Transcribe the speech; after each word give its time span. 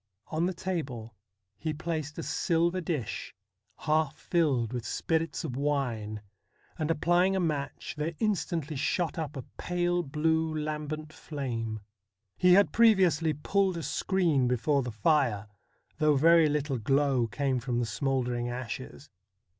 On 0.29 0.47
the 0.47 0.53
table 0.55 1.13
he 1.59 1.73
placed 1.75 2.17
a 2.17 2.23
silver 2.23 2.81
dish 2.81 3.35
half 3.81 4.17
filled 4.17 4.73
with 4.73 4.83
spirits 4.83 5.43
of 5.43 5.55
wine, 5.55 6.23
and 6.79 6.89
applying 6.89 7.35
a 7.35 7.39
match, 7.39 7.93
there 7.95 8.15
instantly 8.17 8.75
shot 8.77 9.19
up 9.19 9.37
a 9.37 9.43
pale 9.59 10.01
blue, 10.01 10.55
lambent 10.57 11.13
flame. 11.13 11.81
He 12.35 12.53
had 12.53 12.71
previously 12.71 13.33
pulled 13.33 13.77
a 13.77 13.83
screen 13.83 14.47
before 14.47 14.81
the 14.81 14.89
fire, 14.91 15.45
though 15.99 16.15
very 16.15 16.49
little 16.49 16.79
glow 16.79 17.27
came 17.27 17.59
from 17.59 17.77
the 17.77 17.85
smouldering 17.85 18.49
ashes. 18.49 19.11